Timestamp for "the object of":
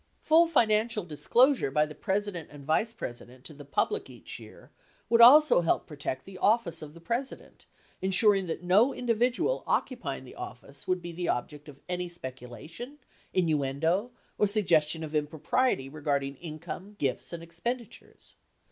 11.11-11.79